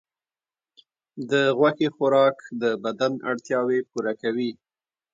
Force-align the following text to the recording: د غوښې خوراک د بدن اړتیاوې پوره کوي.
د 1.29 1.31
غوښې 1.57 1.87
خوراک 1.95 2.37
د 2.61 2.63
بدن 2.83 3.13
اړتیاوې 3.29 3.79
پوره 3.89 4.13
کوي. 4.21 4.51